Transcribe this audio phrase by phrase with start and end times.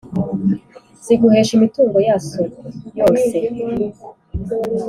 [1.03, 2.41] ziguhesha imitungo yaso
[2.97, 3.37] yose